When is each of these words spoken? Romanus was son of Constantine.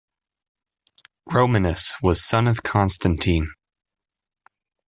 Romanus 1.31 1.93
was 2.01 2.25
son 2.25 2.47
of 2.47 2.63
Constantine. 2.63 3.47